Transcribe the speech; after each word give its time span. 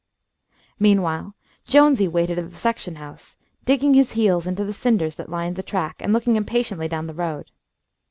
Meanwhile 0.79 1.35
Jonesy 1.67 2.07
waited 2.07 2.39
at 2.39 2.49
the 2.49 2.55
section 2.57 2.95
house, 2.95 3.37
digging 3.65 3.93
his 3.93 4.13
heels 4.13 4.47
into 4.47 4.65
the 4.65 4.73
cinders 4.73 5.13
that 5.13 5.29
lined 5.29 5.57
the 5.57 5.61
track, 5.61 5.97
and 5.99 6.11
looking 6.11 6.35
impatiently 6.37 6.87
down 6.87 7.05
the 7.05 7.13
road. 7.13 7.51